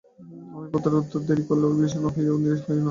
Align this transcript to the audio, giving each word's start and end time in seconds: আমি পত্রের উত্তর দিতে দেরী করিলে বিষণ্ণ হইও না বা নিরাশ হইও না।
আমি 0.53 0.67
পত্রের 0.71 0.99
উত্তর 1.01 1.17
দিতে 1.19 1.27
দেরী 1.29 1.43
করিলে 1.47 1.67
বিষণ্ণ 1.77 2.05
হইও 2.07 2.25
না 2.27 2.33
বা 2.33 2.43
নিরাশ 2.43 2.61
হইও 2.61 2.69
না। 2.69 2.79